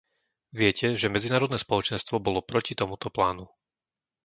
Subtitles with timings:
[0.59, 3.45] Viete, že medzinárodné spoločenstvo bolo proti tomuto plánu.